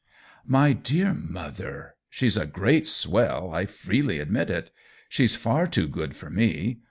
[0.57, 4.71] "My dear mother, she's a great swell; I freely admit it.
[5.07, 6.79] She's far too good for me.